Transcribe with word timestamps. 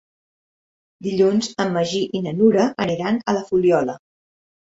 Dilluns 1.07 1.49
en 1.65 1.75
Magí 1.75 2.01
i 2.19 2.21
na 2.27 2.33
Nura 2.39 2.65
aniran 2.87 3.19
a 3.21 3.35
la 3.39 3.47
Fuliola. 3.51 3.99